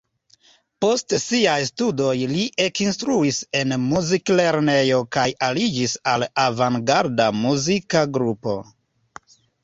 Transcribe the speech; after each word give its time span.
Post 0.83 1.13
siaj 1.23 1.57
studoj 1.69 2.13
li 2.31 2.45
ekinstruis 2.63 3.41
en 3.59 3.75
muziklernejo 3.83 5.01
kaj 5.17 5.25
aliĝis 5.49 5.93
al 6.13 6.25
avangarda 6.45 7.27
muzika 7.43 8.03
grupo. 8.17 8.57